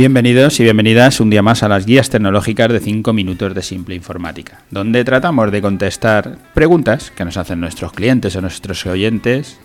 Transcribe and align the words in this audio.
Bienvenidos 0.00 0.58
y 0.58 0.62
bienvenidas 0.62 1.20
un 1.20 1.28
día 1.28 1.42
más 1.42 1.62
a 1.62 1.68
las 1.68 1.84
guías 1.84 2.08
tecnológicas 2.08 2.72
de 2.72 2.80
5 2.80 3.12
minutos 3.12 3.54
de 3.54 3.60
simple 3.60 3.94
informática, 3.94 4.62
donde 4.70 5.04
tratamos 5.04 5.52
de 5.52 5.60
contestar 5.60 6.38
preguntas 6.54 7.10
que 7.10 7.26
nos 7.26 7.36
hacen 7.36 7.60
nuestros 7.60 7.92
clientes 7.92 8.34
o 8.34 8.40
nuestros 8.40 8.86
oyentes 8.86 9.58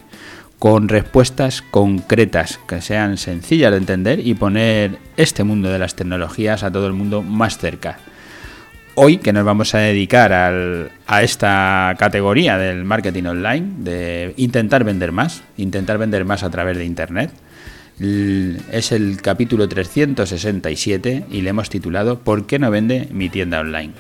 con 0.59 0.89
respuestas 0.89 1.61
concretas 1.61 2.59
que 2.67 2.81
sean 2.81 3.15
sencillas 3.15 3.71
de 3.71 3.77
entender 3.77 4.27
y 4.27 4.33
poner 4.33 4.97
este 5.15 5.45
mundo 5.45 5.69
de 5.69 5.79
las 5.79 5.95
tecnologías 5.95 6.63
a 6.63 6.71
todo 6.71 6.87
el 6.87 6.93
mundo 6.93 7.21
más 7.21 7.57
cerca. 7.57 7.99
Hoy 8.95 9.19
que 9.19 9.31
nos 9.31 9.45
vamos 9.45 9.73
a 9.73 9.77
dedicar 9.77 10.33
a 10.33 11.23
esta 11.23 11.95
categoría 11.97 12.57
del 12.57 12.83
marketing 12.83 13.23
online, 13.23 13.67
de 13.77 14.33
intentar 14.35 14.83
vender 14.83 15.13
más, 15.13 15.43
intentar 15.55 15.97
vender 15.97 16.25
más 16.25 16.43
a 16.43 16.49
través 16.49 16.77
de 16.77 16.83
Internet, 16.83 17.31
es 17.99 18.91
el 18.91 19.21
capítulo 19.21 19.67
367 19.69 21.25
y 21.31 21.41
le 21.41 21.49
hemos 21.49 21.69
titulado 21.69 22.19
¿Por 22.19 22.45
qué 22.45 22.59
no 22.59 22.69
vende 22.71 23.07
mi 23.11 23.29
tienda 23.29 23.61
online? 23.61 23.93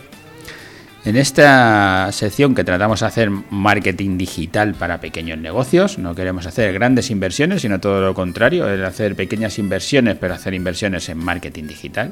En 1.05 1.15
esta 1.17 2.11
sección 2.11 2.55
que 2.55 2.63
tratamos 2.63 3.01
de 3.01 3.05
hacer 3.05 3.29
marketing 3.29 4.17
digital 4.17 4.73
para 4.73 4.99
pequeños 4.99 5.37
negocios, 5.37 5.99
no 5.99 6.15
queremos 6.15 6.47
hacer 6.47 6.73
grandes 6.73 7.11
inversiones, 7.11 7.61
sino 7.61 7.79
todo 7.79 8.01
lo 8.01 8.15
contrario, 8.15 8.65
hacer 8.85 9.15
pequeñas 9.15 9.59
inversiones, 9.59 10.17
pero 10.19 10.33
hacer 10.33 10.55
inversiones 10.55 11.07
en 11.09 11.19
marketing 11.19 11.65
digital 11.65 12.11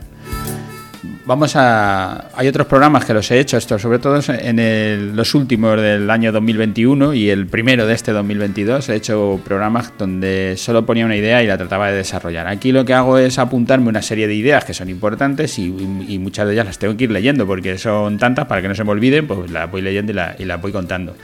vamos 1.26 1.56
a. 1.56 2.30
Hay 2.36 2.48
otros 2.48 2.68
programas 2.68 3.06
que 3.06 3.14
los 3.14 3.30
he 3.32 3.40
hecho, 3.40 3.58
esto 3.58 3.78
sobre 3.80 4.00
todo 4.00 4.20
en 4.28 5.16
los 5.16 5.36
últimos 5.36 5.80
del 5.80 6.10
año 6.10 6.32
2021 6.32 7.14
y 7.14 7.30
el 7.30 7.48
primero 7.48 7.86
de 7.86 7.94
este 7.94 8.12
2022. 8.12 8.90
He 8.90 8.96
hecho 8.96 9.40
programas 9.44 9.94
donde 9.98 10.56
solo 10.58 10.86
ponía 10.86 11.06
una 11.06 11.16
idea 11.16 11.44
y 11.44 11.48
la 11.48 11.58
trataba 11.58 11.90
de 11.90 11.98
desarrollar. 11.98 12.48
Aquí 12.48 12.72
lo 12.72 12.86
que 12.86 12.94
hago 12.94 13.18
es 13.18 13.40
apuntarme 13.40 13.90
una 13.90 14.02
serie 14.02 14.28
de 14.28 14.36
ideas 14.36 14.66
que 14.66 14.74
son 14.74 14.90
importantes 14.90 15.60
y, 15.60 15.70
muchas 15.70 16.48
de 16.48 16.54
ellas 16.54 16.66
las 16.66 16.80
tengo 16.80 16.96
que 16.96 17.06
ir 17.06 17.12
leyendo 17.12 17.46
porque 17.46 17.78
son 17.78 18.18
tantas 18.18 18.46
para 18.46 18.62
que 18.62 18.68
no 18.68 18.76
se 18.76 18.84
me 18.84 18.92
olviden, 18.92 19.28
pues 19.28 19.52
las 19.52 19.70
voy 19.70 19.82
leyendo 19.82 20.12
y 20.12 20.46
las 20.46 20.62
voy 20.62 20.72
contando. 20.72 21.16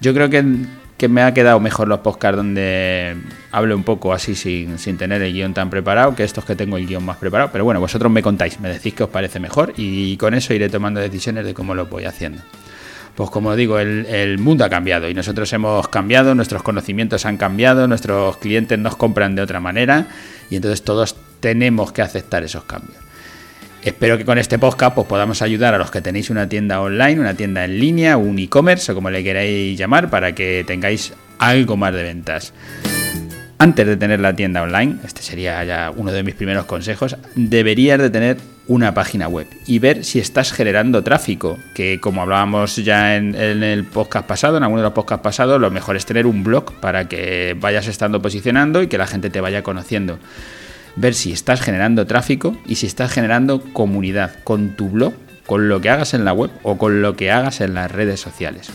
Yo 0.00 0.12
creo 0.12 0.28
que 0.28 0.44
que 1.02 1.08
me 1.08 1.22
ha 1.22 1.34
quedado 1.34 1.58
mejor 1.58 1.88
los 1.88 1.98
podcasts 1.98 2.36
donde 2.36 3.16
hablo 3.50 3.74
un 3.74 3.82
poco 3.82 4.12
así 4.12 4.36
sin, 4.36 4.78
sin, 4.78 4.96
tener 4.96 5.20
el 5.20 5.32
guion 5.32 5.52
tan 5.52 5.68
preparado 5.68 6.14
que 6.14 6.22
estos 6.22 6.44
que 6.44 6.54
tengo 6.54 6.76
el 6.76 6.86
guion 6.86 7.04
más 7.04 7.16
preparado. 7.16 7.50
Pero 7.50 7.64
bueno, 7.64 7.80
vosotros 7.80 8.12
me 8.12 8.22
contáis, 8.22 8.60
me 8.60 8.68
decís 8.68 8.94
que 8.94 9.02
os 9.02 9.10
parece 9.10 9.40
mejor 9.40 9.72
y 9.76 10.16
con 10.16 10.32
eso 10.32 10.54
iré 10.54 10.68
tomando 10.68 11.00
decisiones 11.00 11.44
de 11.44 11.54
cómo 11.54 11.74
lo 11.74 11.86
voy 11.86 12.04
haciendo. 12.04 12.40
Pues 13.16 13.30
como 13.30 13.56
digo, 13.56 13.80
el, 13.80 14.06
el 14.06 14.38
mundo 14.38 14.64
ha 14.64 14.68
cambiado 14.68 15.08
y 15.08 15.14
nosotros 15.14 15.52
hemos 15.52 15.88
cambiado, 15.88 16.36
nuestros 16.36 16.62
conocimientos 16.62 17.26
han 17.26 17.36
cambiado, 17.36 17.88
nuestros 17.88 18.36
clientes 18.36 18.78
nos 18.78 18.94
compran 18.94 19.34
de 19.34 19.42
otra 19.42 19.58
manera 19.58 20.06
y 20.50 20.54
entonces 20.54 20.84
todos 20.84 21.16
tenemos 21.40 21.90
que 21.90 22.02
aceptar 22.02 22.44
esos 22.44 22.62
cambios. 22.62 22.94
Espero 23.82 24.16
que 24.16 24.24
con 24.24 24.38
este 24.38 24.60
podcast 24.60 24.94
pues, 24.94 25.08
podamos 25.08 25.42
ayudar 25.42 25.74
a 25.74 25.78
los 25.78 25.90
que 25.90 26.00
tenéis 26.00 26.30
una 26.30 26.48
tienda 26.48 26.80
online, 26.80 27.18
una 27.18 27.34
tienda 27.34 27.64
en 27.64 27.80
línea, 27.80 28.16
un 28.16 28.38
e-commerce 28.38 28.92
o 28.92 28.94
como 28.94 29.10
le 29.10 29.24
queráis 29.24 29.76
llamar, 29.76 30.08
para 30.08 30.36
que 30.36 30.62
tengáis 30.64 31.12
algo 31.40 31.76
más 31.76 31.92
de 31.92 32.04
ventas. 32.04 32.52
Antes 33.58 33.84
de 33.84 33.96
tener 33.96 34.20
la 34.20 34.36
tienda 34.36 34.62
online, 34.62 34.98
este 35.04 35.22
sería 35.22 35.64
ya 35.64 35.92
uno 35.96 36.12
de 36.12 36.22
mis 36.22 36.36
primeros 36.36 36.64
consejos, 36.66 37.16
deberías 37.34 37.98
de 37.98 38.10
tener 38.10 38.36
una 38.68 38.94
página 38.94 39.26
web 39.26 39.48
y 39.66 39.80
ver 39.80 40.04
si 40.04 40.20
estás 40.20 40.52
generando 40.52 41.02
tráfico, 41.02 41.58
que 41.74 41.98
como 42.00 42.22
hablábamos 42.22 42.76
ya 42.76 43.16
en, 43.16 43.34
en, 43.34 43.64
el 43.64 43.84
podcast 43.84 44.28
pasado, 44.28 44.58
en 44.58 44.62
alguno 44.62 44.82
de 44.82 44.86
los 44.86 44.94
podcasts 44.94 45.24
pasados, 45.24 45.60
lo 45.60 45.72
mejor 45.72 45.96
es 45.96 46.06
tener 46.06 46.26
un 46.26 46.44
blog 46.44 46.72
para 46.74 47.08
que 47.08 47.56
vayas 47.58 47.88
estando 47.88 48.22
posicionando 48.22 48.80
y 48.80 48.86
que 48.86 48.98
la 48.98 49.08
gente 49.08 49.28
te 49.28 49.40
vaya 49.40 49.64
conociendo 49.64 50.20
ver 50.96 51.14
si 51.14 51.32
estás 51.32 51.60
generando 51.60 52.06
tráfico 52.06 52.56
y 52.66 52.76
si 52.76 52.86
estás 52.86 53.12
generando 53.12 53.62
comunidad 53.72 54.36
con 54.44 54.76
tu 54.76 54.90
blog, 54.90 55.14
con 55.46 55.68
lo 55.68 55.80
que 55.80 55.90
hagas 55.90 56.14
en 56.14 56.24
la 56.24 56.32
web 56.32 56.50
o 56.62 56.78
con 56.78 57.02
lo 57.02 57.16
que 57.16 57.30
hagas 57.30 57.60
en 57.60 57.74
las 57.74 57.90
redes 57.90 58.20
sociales. 58.20 58.70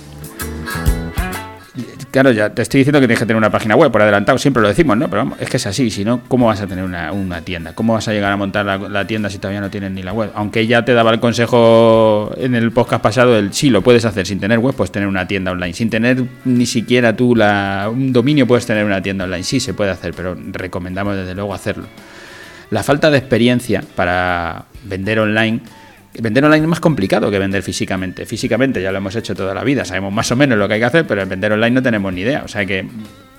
Claro, 2.12 2.32
ya 2.32 2.50
te 2.50 2.62
estoy 2.62 2.80
diciendo 2.80 3.00
que 3.00 3.08
tienes 3.08 3.20
que 3.20 3.26
tener 3.26 3.38
una 3.38 3.50
página 3.50 3.76
web, 3.76 3.92
por 3.92 4.02
adelantado 4.02 4.38
siempre 4.38 4.62
lo 4.62 4.70
decimos, 4.70 4.98
¿no? 4.98 5.10
Pero 5.10 5.24
vamos, 5.24 5.42
es 5.42 5.50
que 5.50 5.58
es 5.58 5.68
así, 5.68 5.92
si 5.92 6.06
no, 6.06 6.22
¿cómo 6.28 6.48
vas 6.48 6.62
a 6.62 6.68
tener 6.68 6.86
una, 6.86 7.42
tienda? 7.42 7.74
¿Cómo 7.74 7.94
vas 7.94 8.08
a 8.08 8.14
llegar 8.14 8.32
a 8.32 8.38
montar 8.38 8.66
la, 8.66 9.08
tienda 9.08 9.30
si 9.30 9.40
todavía 9.40 9.60
no 9.60 9.70
tienes 9.70 9.92
ni 9.92 10.04
la 10.04 10.14
web? 10.14 10.32
Aunque 10.34 10.66
ya 10.68 10.86
te 10.86 10.94
daba 10.94 11.12
el 11.12 11.20
consejo 11.20 12.32
en 12.38 12.56
el 12.56 12.72
podcast 12.72 13.04
pasado, 13.04 13.38
el 13.38 13.54
sí, 13.54 13.70
lo 13.70 13.82
puedes 13.82 14.06
hacer 14.06 14.26
sin 14.26 14.40
tener 14.40 14.60
web, 14.60 14.74
puedes 14.74 14.92
tener 14.92 15.08
una 15.08 15.28
tienda 15.28 15.52
online. 15.52 15.74
Sin 15.74 15.90
tener 15.90 16.24
ni 16.46 16.66
siquiera 16.66 17.16
tú 17.16 17.36
la, 17.36 17.90
un 17.92 18.14
dominio, 18.14 18.48
puedes 18.48 18.66
tener 18.66 18.86
una 18.86 19.02
tienda 19.02 19.26
online. 19.26 19.44
Sí, 19.44 19.60
se 19.60 19.74
puede 19.74 19.92
hacer, 19.92 20.14
pero 20.14 20.36
recomendamos 20.52 21.16
desde 21.16 21.36
luego 21.36 21.54
hacerlo. 21.54 21.88
La 22.70 22.84
falta 22.84 23.12
de 23.12 23.18
experiencia 23.18 23.84
para 23.96 24.66
vender 24.84 25.20
online 25.20 25.62
Vender 26.20 26.44
online 26.46 26.64
es 26.64 26.70
más 26.70 26.80
complicado 26.80 27.30
que 27.30 27.38
vender 27.38 27.62
físicamente. 27.62 28.26
Físicamente 28.26 28.82
ya 28.82 28.92
lo 28.92 28.98
hemos 28.98 29.16
hecho 29.16 29.36
toda 29.36 29.54
la 29.54 29.64
vida, 29.64 29.86
sabemos 29.86 30.12
más 30.12 30.32
o 30.32 30.36
menos 30.36 30.58
lo 30.58 30.68
que 30.68 30.76
hay 30.76 30.80
que 30.80 30.86
hacer, 30.86 31.08
pero 31.08 31.22
en 31.22 31.30
vender 31.30 31.52
online 31.52 31.72
no 31.72 31.82
tenemos 31.84 32.12
ni 32.14 32.22
idea. 32.22 32.44
O 32.44 32.48
sea 32.48 32.66
que 32.66 32.86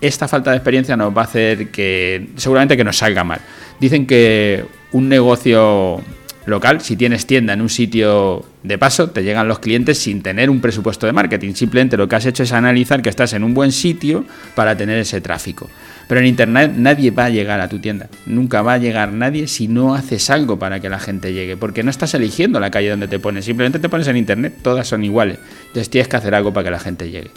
esta 0.01 0.29
falta 0.29 0.51
de 0.51 0.59
experiencia 0.59 0.97
nos 0.97 1.17
va 1.17 1.23
a 1.23 1.25
hacer 1.25 1.69
que 1.71 2.29
seguramente 2.37 2.77
que 2.77 2.85
nos 2.85 2.97
salga 2.97 3.25
mal. 3.25 3.41
Dicen 3.81 4.07
que 4.07 4.65
un 4.93 5.09
negocio 5.09 6.01
local, 6.47 6.81
si 6.81 6.97
tienes 6.97 7.27
tienda 7.27 7.53
en 7.53 7.61
un 7.61 7.69
sitio 7.69 8.45
de 8.63 8.79
paso, 8.79 9.11
te 9.11 9.23
llegan 9.23 9.49
los 9.49 9.59
clientes 9.59 9.99
sin 9.99 10.23
tener 10.23 10.51
un 10.51 10.61
presupuesto 10.61 11.07
de 11.07 11.13
marketing. 11.13 11.55
Simplemente 11.55 11.97
lo 11.97 12.09
que 12.09 12.17
has 12.17 12.27
hecho 12.27 12.43
es 12.43 12.53
analizar 12.53 13.03
que 13.03 13.11
estás 13.11 13.33
en 13.35 13.45
un 13.45 13.55
buen 13.55 13.73
sitio 13.73 14.25
para 14.55 14.77
tener 14.77 14.99
ese 14.99 15.21
tráfico. 15.21 15.69
Pero 16.09 16.21
en 16.21 16.27
Internet 16.27 16.73
nadie 16.75 17.11
va 17.11 17.27
a 17.27 17.29
llegar 17.29 17.61
a 17.61 17.69
tu 17.69 17.79
tienda. 17.79 18.09
Nunca 18.25 18.63
va 18.63 18.73
a 18.73 18.79
llegar 18.79 19.13
nadie 19.13 19.47
si 19.47 19.69
no 19.69 19.95
haces 19.95 20.31
algo 20.31 20.59
para 20.59 20.81
que 20.81 20.89
la 20.89 20.99
gente 20.99 21.35
llegue. 21.35 21.59
Porque 21.59 21.83
no 21.83 21.91
estás 21.91 22.15
eligiendo 22.15 22.59
la 22.59 22.71
calle 22.71 22.89
donde 22.89 23.09
te 23.09 23.19
pones. 23.19 23.45
Simplemente 23.45 23.79
te 23.79 23.91
pones 23.91 24.09
en 24.09 24.17
Internet. 24.17 24.55
Todas 24.63 24.89
son 24.89 25.05
iguales. 25.05 25.39
Entonces 25.67 25.91
tienes 25.91 26.09
que 26.09 26.17
hacer 26.17 26.35
algo 26.35 26.53
para 26.53 26.65
que 26.65 26.71
la 26.71 26.79
gente 26.81 27.11
llegue. 27.11 27.31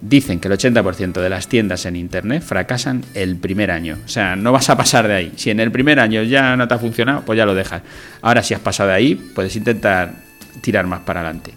Dicen 0.00 0.38
que 0.38 0.46
el 0.46 0.54
80% 0.54 1.20
de 1.20 1.28
las 1.28 1.48
tiendas 1.48 1.84
en 1.84 1.96
Internet 1.96 2.44
fracasan 2.44 3.02
el 3.14 3.36
primer 3.36 3.72
año. 3.72 3.98
O 4.04 4.08
sea, 4.08 4.36
no 4.36 4.52
vas 4.52 4.70
a 4.70 4.76
pasar 4.76 5.08
de 5.08 5.14
ahí. 5.14 5.32
Si 5.34 5.50
en 5.50 5.58
el 5.58 5.72
primer 5.72 5.98
año 5.98 6.22
ya 6.22 6.56
no 6.56 6.68
te 6.68 6.74
ha 6.74 6.78
funcionado, 6.78 7.22
pues 7.22 7.36
ya 7.36 7.44
lo 7.44 7.56
dejas. 7.56 7.82
Ahora, 8.22 8.44
si 8.44 8.54
has 8.54 8.60
pasado 8.60 8.90
de 8.90 8.94
ahí, 8.94 9.14
puedes 9.16 9.56
intentar 9.56 10.12
tirar 10.60 10.86
más 10.86 11.00
para 11.00 11.22
adelante. 11.22 11.54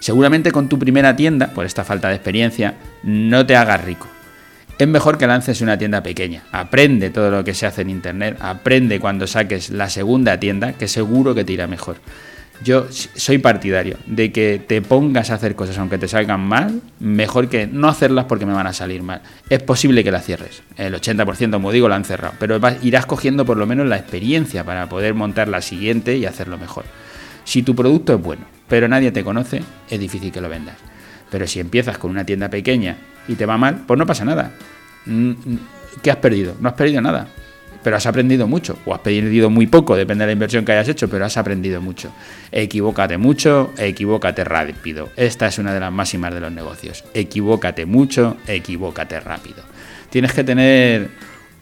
Seguramente 0.00 0.52
con 0.52 0.68
tu 0.68 0.78
primera 0.78 1.16
tienda, 1.16 1.54
por 1.54 1.64
esta 1.64 1.82
falta 1.82 2.08
de 2.08 2.16
experiencia, 2.16 2.74
no 3.04 3.46
te 3.46 3.56
hagas 3.56 3.82
rico 3.82 4.06
es 4.78 4.88
mejor 4.88 5.18
que 5.18 5.26
lances 5.26 5.60
una 5.60 5.76
tienda 5.76 6.02
pequeña. 6.02 6.44
Aprende 6.52 7.10
todo 7.10 7.30
lo 7.30 7.44
que 7.44 7.54
se 7.54 7.66
hace 7.66 7.82
en 7.82 7.90
Internet, 7.90 8.36
aprende 8.40 9.00
cuando 9.00 9.26
saques 9.26 9.70
la 9.70 9.90
segunda 9.90 10.38
tienda, 10.38 10.72
que 10.72 10.86
seguro 10.86 11.34
que 11.34 11.44
te 11.44 11.52
irá 11.52 11.66
mejor. 11.66 11.96
Yo 12.62 12.86
soy 12.90 13.38
partidario 13.38 13.98
de 14.06 14.32
que 14.32 14.60
te 14.64 14.82
pongas 14.82 15.30
a 15.30 15.34
hacer 15.34 15.54
cosas 15.54 15.78
aunque 15.78 15.96
te 15.96 16.08
salgan 16.08 16.40
mal, 16.40 16.80
mejor 16.98 17.48
que 17.48 17.68
no 17.68 17.88
hacerlas 17.88 18.24
porque 18.24 18.46
me 18.46 18.52
van 18.52 18.66
a 18.66 18.72
salir 18.72 19.02
mal. 19.02 19.22
Es 19.48 19.62
posible 19.62 20.02
que 20.02 20.10
las 20.10 20.24
cierres. 20.24 20.62
El 20.76 20.94
80%, 20.94 21.52
como 21.52 21.70
digo, 21.70 21.88
la 21.88 21.94
han 21.96 22.04
cerrado. 22.04 22.34
Pero 22.40 22.60
irás 22.82 23.06
cogiendo 23.06 23.44
por 23.44 23.56
lo 23.56 23.66
menos 23.66 23.86
la 23.86 23.96
experiencia 23.96 24.64
para 24.64 24.88
poder 24.88 25.14
montar 25.14 25.46
la 25.46 25.62
siguiente 25.62 26.16
y 26.16 26.26
hacerlo 26.26 26.58
mejor. 26.58 26.84
Si 27.44 27.62
tu 27.62 27.76
producto 27.76 28.14
es 28.14 28.20
bueno, 28.20 28.46
pero 28.68 28.88
nadie 28.88 29.12
te 29.12 29.22
conoce, 29.22 29.62
es 29.88 30.00
difícil 30.00 30.32
que 30.32 30.40
lo 30.40 30.48
vendas. 30.48 30.76
Pero 31.30 31.46
si 31.46 31.60
empiezas 31.60 31.96
con 31.96 32.10
una 32.10 32.24
tienda 32.24 32.48
pequeña 32.48 32.96
y 33.28 33.34
te 33.34 33.46
va 33.46 33.56
mal, 33.56 33.84
pues 33.86 33.98
no 33.98 34.06
pasa 34.06 34.24
nada. 34.24 34.52
Mm, 35.06 35.30
mm, 35.30 35.58
¿Qué 36.02 36.10
has 36.10 36.16
perdido? 36.16 36.54
No 36.60 36.68
has 36.68 36.74
perdido 36.74 37.00
nada. 37.00 37.28
Pero 37.82 37.96
has 37.96 38.06
aprendido 38.06 38.48
mucho, 38.48 38.76
o 38.86 38.92
has 38.92 39.00
perdido 39.00 39.50
muy 39.50 39.68
poco, 39.68 39.94
depende 39.94 40.22
de 40.22 40.26
la 40.26 40.32
inversión 40.32 40.64
que 40.64 40.72
hayas 40.72 40.88
hecho, 40.88 41.08
pero 41.08 41.24
has 41.24 41.36
aprendido 41.36 41.80
mucho. 41.80 42.12
Equivócate 42.50 43.18
mucho, 43.18 43.72
equivócate 43.78 44.42
rápido. 44.42 45.10
Esta 45.16 45.46
es 45.46 45.58
una 45.58 45.72
de 45.72 45.80
las 45.80 45.92
máximas 45.92 46.34
de 46.34 46.40
los 46.40 46.50
negocios. 46.50 47.04
Equivócate 47.14 47.86
mucho, 47.86 48.36
equivócate 48.48 49.20
rápido. 49.20 49.62
Tienes 50.10 50.32
que 50.32 50.42
tener 50.42 51.10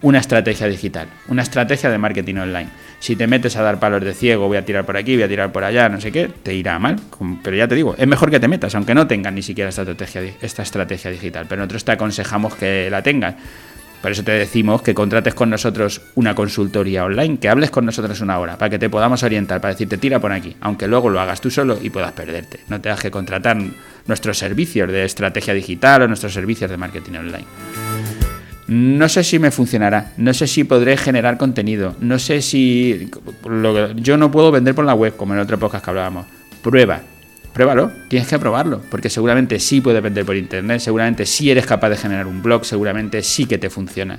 una 0.03 0.19
estrategia 0.19 0.67
digital, 0.67 1.09
una 1.29 1.43
estrategia 1.43 1.91
de 1.91 1.99
marketing 1.99 2.37
online. 2.37 2.69
Si 2.99 3.17
te 3.17 3.27
metes 3.27 3.57
a 3.57 3.63
dar 3.63 3.79
palos 3.79 4.03
de 4.03 4.15
ciego, 4.15 4.49
voy 4.49 4.57
a 4.57 4.65
tirar 4.65 4.85
por 4.85 4.97
aquí, 4.97 5.15
voy 5.15 5.25
a 5.25 5.29
tirar 5.29 5.53
por 5.53 5.65
allá, 5.65 5.89
no 5.89 6.01
sé 6.01 6.13
qué, 6.13 6.29
te 6.43 6.55
irá 6.55 6.79
mal. 6.79 6.97
Pero 7.43 7.57
ya 7.57 7.69
te 7.69 7.75
digo, 7.75 7.95
es 7.97 8.07
mejor 8.07 8.31
que 8.31 8.41
te 8.41 8.49
metas, 8.49 8.75
aunque 8.75 8.95
no 8.95 9.07
tengas 9.07 9.33
ni 9.33 9.43
siquiera 9.43 9.69
esta 9.71 9.83
estrategia, 9.83 10.23
esta 10.41 10.63
estrategia 10.63 11.11
digital. 11.11 11.47
Pero 11.49 11.61
nosotros 11.61 11.85
te 11.85 11.93
aconsejamos 11.93 12.55
que 12.55 12.89
la 12.91 13.03
tengas. 13.03 13.35
Por 14.01 14.13
eso 14.13 14.23
te 14.23 14.33
decimos 14.33 14.83
que 14.83 14.95
contrates 14.95 15.35
con 15.35 15.51
nosotros 15.51 16.03
una 16.15 16.35
consultoría 16.35 17.05
online, 17.05 17.39
que 17.39 17.49
hables 17.49 17.71
con 17.71 17.87
nosotros 17.87 18.21
una 18.21 18.39
hora, 18.39 18.57
para 18.57 18.71
que 18.71 18.79
te 18.79 18.89
podamos 18.89 19.23
orientar, 19.23 19.61
para 19.61 19.75
decirte 19.75 19.99
tira 19.99 20.21
por 20.21 20.33
aquí, 20.33 20.55
aunque 20.61 20.87
luego 20.87 21.09
lo 21.09 21.21
hagas 21.21 21.41
tú 21.41 21.51
solo 21.51 21.79
y 21.83 21.91
puedas 21.91 22.13
perderte. 22.13 22.61
No 22.69 22.81
te 22.81 22.95
que 22.95 23.11
contratar 23.11 23.57
nuestros 24.07 24.39
servicios 24.39 24.91
de 24.91 25.05
estrategia 25.05 25.55
digital 25.55 26.03
o 26.03 26.09
nuestros 26.09 26.35
servicios 26.35 26.71
de 26.71 26.77
marketing 26.77 27.15
online. 27.15 27.47
No 28.69 29.09
sé 29.09 29.23
si 29.23 29.39
me 29.39 29.53
funcionará, 29.53 30.13
no 30.17 30.35
sé 30.35 30.49
si 30.49 30.65
podré 30.65 30.97
generar 30.97 31.39
contenido, 31.39 31.95
no 32.01 32.19
sé 32.19 32.43
si... 32.43 33.09
yo 33.97 34.17
no 34.17 34.31
puedo 34.33 34.51
vender 34.51 34.75
por 34.75 34.85
la 34.85 34.95
web, 34.95 35.15
como 35.17 35.35
en 35.35 35.41
otro 35.41 35.59
podcast 35.59 35.85
que 35.85 35.91
hablábamos. 35.91 36.27
Prueba, 36.63 37.01
pruébalo, 37.53 37.93
tienes 38.09 38.27
que 38.27 38.39
probarlo, 38.41 38.83
porque 38.91 39.09
seguramente 39.09 39.61
sí 39.61 39.81
puedes 39.81 40.03
vender 40.03 40.27
por 40.27 40.35
internet, 40.35 40.81
seguramente 40.81 41.27
sí 41.27 41.49
eres 41.49 41.65
capaz 41.65 41.91
de 41.91 41.97
generar 41.97 42.27
un 42.27 42.43
blog, 42.43 42.65
seguramente 42.65 43.23
sí 43.23 43.47
que 43.47 43.57
te 43.57 43.71
funciona. 43.71 44.19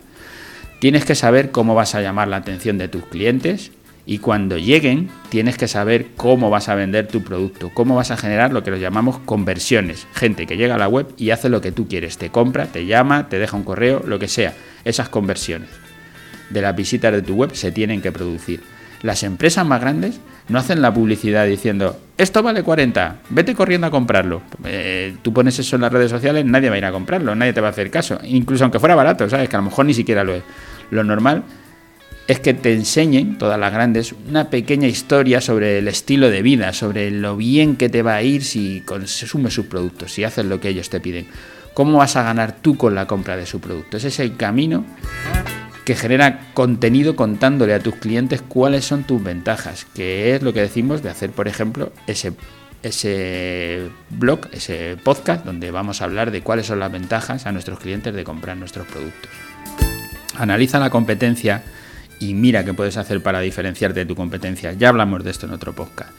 Tienes 0.80 1.04
que 1.04 1.16
saber 1.16 1.52
cómo 1.52 1.76
vas 1.76 1.96
a 1.96 2.02
llamar 2.02 2.30
la 2.30 2.38
atención 2.38 2.78
de 2.78 2.88
tus 2.88 3.06
clientes 3.06 3.72
Y 4.10 4.20
cuando 4.20 4.58
lleguen, 4.58 5.10
tienes 5.28 5.58
que 5.58 5.68
saber 5.68 6.08
cómo 6.16 6.50
vas 6.50 6.70
a 6.70 6.76
vender 6.76 7.10
tu 7.10 7.24
producto, 7.24 7.72
cómo 7.74 7.94
vas 7.94 8.10
a 8.10 8.16
generar 8.16 8.54
lo 8.54 8.64
que 8.64 8.72
lo 8.72 8.78
llamamos 8.78 9.20
conversiones. 9.20 10.08
Gente 10.14 10.48
que 10.48 10.56
llega 10.56 10.76
a 10.76 10.78
la 10.78 10.88
web 10.88 11.08
y 11.18 11.32
hace 11.32 11.50
lo 11.50 11.60
que 11.60 11.74
tú 11.74 11.90
quieres, 11.90 12.18
te 12.18 12.30
compra, 12.30 12.68
te 12.68 12.86
llama, 12.86 13.28
te 13.28 13.38
deja 13.38 13.58
un 13.58 13.66
correo, 13.66 14.02
lo 14.08 14.18
que 14.18 14.30
sea. 14.30 14.54
Esas 14.86 15.10
conversiones 15.10 15.68
de 16.50 16.62
las 16.62 16.74
visitas 16.74 17.12
de 17.12 17.22
tu 17.22 17.36
web 17.36 17.54
se 17.54 17.74
tienen 17.74 18.02
que 18.02 18.14
producir. 18.14 18.64
Las 19.02 19.24
empresas 19.24 19.66
más 19.66 19.82
grandes 19.82 20.22
no 20.48 20.58
hacen 20.58 20.82
la 20.82 20.94
publicidad 20.94 21.46
diciendo, 21.46 22.00
esto 22.18 22.42
vale 22.42 22.64
40, 22.64 23.18
vete 23.32 23.56
corriendo 23.56 23.88
a 23.88 23.92
comprarlo. 23.92 24.42
Eh, 24.64 25.18
tú 25.22 25.34
pones 25.34 25.60
eso 25.60 25.76
en 25.76 25.82
las 25.82 25.92
redes 25.92 26.10
sociales, 26.10 26.46
nadie 26.46 26.70
va 26.70 26.76
a 26.76 26.78
ir 26.78 26.86
a 26.86 26.94
comprarlo, 26.94 27.36
nadie 27.36 27.52
te 27.52 27.60
va 27.60 27.68
a 27.68 27.72
hacer 27.72 27.92
caso. 27.92 28.18
Incluso 28.24 28.64
aunque 28.64 28.80
fuera 28.80 28.96
barato, 28.96 29.30
¿sabes? 29.30 29.50
Que 29.50 29.58
a 29.58 29.60
lo 29.60 29.66
mejor 29.66 29.86
ni 29.86 29.94
siquiera 29.94 30.24
lo 30.24 30.34
es. 30.34 30.44
Lo 30.92 31.04
normal 31.04 31.44
es 32.28 32.40
que 32.42 32.54
te 32.54 32.74
enseñen, 32.74 33.38
todas 33.38 33.58
las 33.58 33.72
grandes, 33.72 34.14
una 34.28 34.50
pequeña 34.50 34.88
historia 34.88 35.40
sobre 35.40 35.80
el 35.80 35.88
estilo 35.88 36.30
de 36.30 36.42
vida, 36.42 36.74
sobre 36.74 37.10
lo 37.10 37.38
bien 37.38 37.78
que 37.78 37.88
te 37.88 38.02
va 38.02 38.16
a 38.16 38.22
ir 38.22 38.44
si 38.44 38.82
consumes 38.82 39.54
sus 39.54 39.68
productos, 39.68 40.12
si 40.12 40.26
haces 40.26 40.46
lo 40.46 40.60
que 40.60 40.70
ellos 40.70 40.90
te 40.90 41.00
piden. 41.00 41.28
¿Cómo 41.74 42.00
vas 42.00 42.16
a 42.18 42.24
ganar 42.24 42.58
tú 42.62 42.76
con 42.76 42.96
la 42.96 43.08
compra 43.08 43.38
de 43.38 43.46
su 43.46 43.62
producto? 43.62 43.98
Ese 43.98 44.10
es 44.10 44.20
el 44.20 44.36
camino 44.36 44.84
que 45.86 45.96
genera 45.96 46.52
contenido 46.54 47.16
contándole 47.16 47.74
a 47.74 47.80
tus 47.80 47.96
clientes 47.96 48.42
cuáles 48.42 48.84
son 48.84 49.06
tus 49.06 49.24
ventajas, 49.24 49.86
que 49.96 50.36
es 50.36 50.42
lo 50.42 50.52
que 50.52 50.60
decimos 50.60 51.02
de 51.02 51.10
hacer, 51.10 51.32
por 51.32 51.48
ejemplo, 51.48 51.94
ese, 52.08 52.34
ese 52.84 53.88
blog, 54.10 54.50
ese 54.52 54.98
podcast, 55.02 55.46
donde 55.46 55.72
vamos 55.72 56.02
a 56.02 56.06
hablar 56.06 56.32
de 56.32 56.42
cuáles 56.42 56.66
son 56.66 56.80
las 56.80 56.92
ventajas 56.92 57.46
a 57.46 57.54
nuestros 57.54 57.80
clientes 57.80 58.14
de 58.14 58.26
comprar 58.26 58.58
nuestros 58.58 58.86
productos. 58.86 59.32
Analiza 60.36 60.78
la 60.80 60.90
competencia 60.90 61.64
y 62.20 62.34
mira 62.34 62.64
qué 62.64 62.74
puedes 62.74 62.98
hacer 62.98 63.22
para 63.22 63.40
diferenciarte 63.40 64.02
de 64.02 64.06
tu 64.06 64.16
competencia. 64.16 64.74
Ya 64.74 64.90
hablamos 64.90 65.24
de 65.24 65.32
esto 65.32 65.46
en 65.46 65.54
otro 65.54 65.74
podcast. 65.74 66.12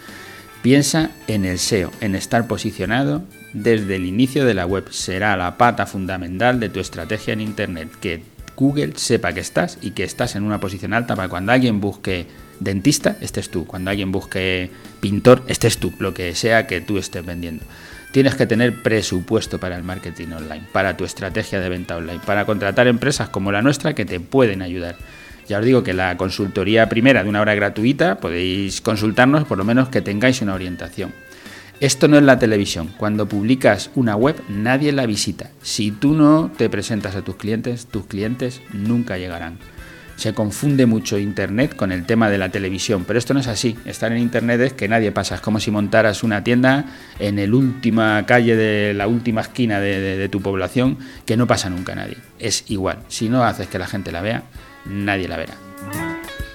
Piensa 0.62 1.10
en 1.28 1.44
el 1.44 1.58
SEO, 1.58 1.92
en 2.00 2.14
estar 2.14 2.48
posicionado 2.48 3.22
desde 3.52 3.96
el 3.96 4.06
inicio 4.06 4.44
de 4.44 4.54
la 4.54 4.66
web. 4.66 4.90
Será 4.90 5.36
la 5.36 5.56
pata 5.56 5.86
fundamental 5.86 6.58
de 6.58 6.68
tu 6.68 6.80
estrategia 6.80 7.32
en 7.32 7.40
Internet, 7.40 7.88
que 8.00 8.22
Google 8.56 8.94
sepa 8.96 9.32
que 9.32 9.40
estás 9.40 9.78
y 9.82 9.92
que 9.92 10.02
estás 10.02 10.34
en 10.34 10.42
una 10.42 10.58
posición 10.58 10.92
alta 10.92 11.14
para 11.14 11.28
cuando 11.28 11.52
alguien 11.52 11.80
busque 11.80 12.26
dentista, 12.58 13.16
estés 13.20 13.50
tú. 13.50 13.66
Cuando 13.66 13.90
alguien 13.90 14.10
busque 14.10 14.70
pintor, 15.00 15.44
estés 15.46 15.78
tú, 15.78 15.92
lo 16.00 16.12
que 16.12 16.34
sea 16.34 16.66
que 16.66 16.80
tú 16.80 16.98
estés 16.98 17.24
vendiendo. 17.24 17.64
Tienes 18.10 18.34
que 18.34 18.46
tener 18.46 18.82
presupuesto 18.82 19.60
para 19.60 19.76
el 19.76 19.84
marketing 19.84 20.28
online, 20.28 20.64
para 20.72 20.96
tu 20.96 21.04
estrategia 21.04 21.60
de 21.60 21.68
venta 21.68 21.96
online, 21.96 22.20
para 22.26 22.46
contratar 22.46 22.88
empresas 22.88 23.28
como 23.28 23.52
la 23.52 23.62
nuestra 23.62 23.94
que 23.94 24.04
te 24.04 24.18
pueden 24.18 24.62
ayudar. 24.62 24.96
Ya 25.48 25.58
os 25.58 25.64
digo 25.64 25.82
que 25.82 25.94
la 25.94 26.16
consultoría 26.18 26.88
primera 26.90 27.22
de 27.22 27.28
una 27.30 27.40
hora 27.40 27.54
gratuita 27.54 28.18
podéis 28.18 28.82
consultarnos 28.82 29.44
por 29.44 29.56
lo 29.56 29.64
menos 29.64 29.88
que 29.88 30.02
tengáis 30.02 30.42
una 30.42 30.54
orientación. 30.54 31.12
Esto 31.80 32.06
no 32.08 32.18
es 32.18 32.24
la 32.24 32.38
televisión. 32.38 32.90
Cuando 32.98 33.28
publicas 33.28 33.90
una 33.94 34.14
web, 34.14 34.36
nadie 34.48 34.92
la 34.92 35.06
visita. 35.06 35.50
Si 35.62 35.90
tú 35.90 36.12
no 36.12 36.50
te 36.56 36.68
presentas 36.68 37.14
a 37.16 37.22
tus 37.22 37.36
clientes, 37.36 37.86
tus 37.86 38.06
clientes 38.06 38.60
nunca 38.72 39.16
llegarán. 39.16 39.58
Se 40.16 40.34
confunde 40.34 40.84
mucho 40.86 41.16
Internet 41.16 41.76
con 41.76 41.92
el 41.92 42.04
tema 42.04 42.28
de 42.28 42.38
la 42.38 42.48
televisión, 42.48 43.04
pero 43.06 43.20
esto 43.20 43.32
no 43.32 43.40
es 43.40 43.46
así. 43.46 43.78
Estar 43.84 44.10
en 44.10 44.18
Internet 44.18 44.60
es 44.60 44.72
que 44.72 44.88
nadie 44.88 45.12
pasa. 45.12 45.36
Es 45.36 45.40
como 45.40 45.60
si 45.60 45.70
montaras 45.70 46.24
una 46.24 46.42
tienda 46.42 46.86
en 47.20 47.36
la 47.36 47.56
última 47.56 48.26
calle 48.26 48.56
de 48.56 48.94
la 48.94 49.06
última 49.06 49.42
esquina 49.42 49.78
de, 49.78 50.28
tu 50.28 50.42
población, 50.42 50.98
que 51.24 51.36
no 51.36 51.46
pasa 51.46 51.70
nunca 51.70 51.94
nadie. 51.94 52.16
Es 52.40 52.64
igual. 52.68 52.98
Si 53.06 53.28
no 53.28 53.44
haces 53.44 53.68
que 53.68 53.78
la 53.78 53.86
gente 53.86 54.10
la 54.10 54.20
vea, 54.20 54.42
nadie 54.88 55.28
la 55.28 55.36
verá. 55.36 55.54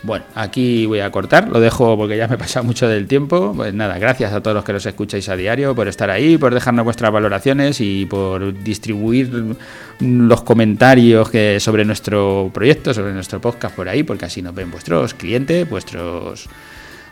Bueno, 0.03 0.25
aquí 0.35 0.85
voy 0.85 0.99
a 0.99 1.09
cortar, 1.11 1.47
lo 1.47 1.61
dejo 1.61 1.95
porque 1.95 2.17
ya 2.17 2.27
me 2.27 2.35
he 2.35 2.37
pasado 2.37 2.65
mucho 2.65 2.89
del 2.89 3.07
tiempo. 3.07 3.53
Pues 3.55 3.73
nada, 3.73 3.97
gracias 3.97 4.33
a 4.33 4.41
todos 4.41 4.53
los 4.53 4.65
que 4.65 4.73
los 4.73 4.85
escucháis 4.85 5.29
a 5.29 5.37
diario 5.37 5.73
por 5.73 5.87
estar 5.87 6.09
ahí, 6.09 6.37
por 6.37 6.53
dejarnos 6.53 6.83
vuestras 6.83 7.11
valoraciones 7.11 7.79
y 7.79 8.05
por 8.05 8.53
distribuir 8.63 9.55
los 10.01 10.43
comentarios 10.43 11.29
que 11.29 11.61
sobre 11.61 11.85
nuestro 11.85 12.51
proyecto, 12.53 12.93
sobre 12.93 13.13
nuestro 13.13 13.39
podcast 13.39 13.73
por 13.73 13.87
ahí, 13.87 14.03
porque 14.03 14.25
así 14.25 14.41
nos 14.41 14.53
ven 14.53 14.71
vuestros 14.71 15.13
clientes, 15.13 15.69
vuestros 15.69 16.49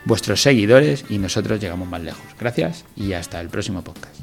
vuestros 0.04 0.42
seguidores 0.42 1.06
y 1.08 1.18
nosotros 1.18 1.60
llegamos 1.60 1.88
más 1.88 2.02
lejos. 2.02 2.24
Gracias 2.38 2.84
y 2.94 3.14
hasta 3.14 3.40
el 3.40 3.48
próximo 3.48 3.82
podcast. 3.82 4.20